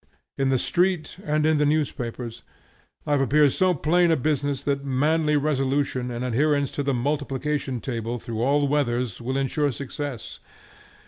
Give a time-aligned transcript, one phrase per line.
[0.35, 2.41] In the street and in the newspapers,
[3.05, 8.17] life appears so plain a business that manly resolution and adherence to the multiplication table
[8.17, 10.39] through all weathers will insure success.